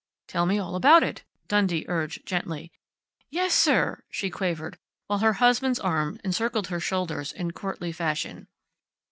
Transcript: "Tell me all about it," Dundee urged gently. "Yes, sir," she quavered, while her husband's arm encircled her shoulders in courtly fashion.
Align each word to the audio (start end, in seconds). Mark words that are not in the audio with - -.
"Tell 0.27 0.47
me 0.47 0.57
all 0.57 0.73
about 0.75 1.03
it," 1.03 1.23
Dundee 1.47 1.85
urged 1.87 2.25
gently. 2.25 2.71
"Yes, 3.29 3.53
sir," 3.53 4.01
she 4.09 4.31
quavered, 4.31 4.79
while 5.05 5.19
her 5.19 5.33
husband's 5.33 5.79
arm 5.79 6.19
encircled 6.23 6.69
her 6.69 6.79
shoulders 6.79 7.31
in 7.31 7.51
courtly 7.51 7.91
fashion. 7.91 8.47